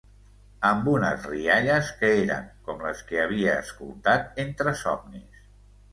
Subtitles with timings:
[0.69, 5.45] Amb unes rialles que eren com les que havia escoltat entre somnis.